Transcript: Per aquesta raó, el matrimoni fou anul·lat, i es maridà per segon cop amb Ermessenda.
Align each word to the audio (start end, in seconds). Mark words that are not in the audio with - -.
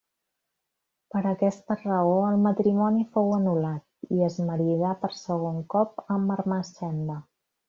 Per 1.15 1.19
aquesta 1.31 1.77
raó, 1.81 2.15
el 2.29 2.39
matrimoni 2.45 3.05
fou 3.17 3.29
anul·lat, 3.35 3.85
i 4.17 4.25
es 4.29 4.39
maridà 4.49 4.97
per 5.05 5.13
segon 5.19 5.61
cop 5.75 6.05
amb 6.17 6.35
Ermessenda. 6.39 7.21